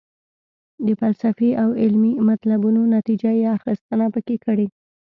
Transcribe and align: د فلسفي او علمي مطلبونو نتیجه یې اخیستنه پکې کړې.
د 0.85 0.87
فلسفي 1.01 1.49
او 1.61 1.69
علمي 1.81 2.13
مطلبونو 2.29 2.81
نتیجه 2.95 3.31
یې 3.39 3.47
اخیستنه 3.57 4.05
پکې 4.13 4.37
کړې. 4.45 4.67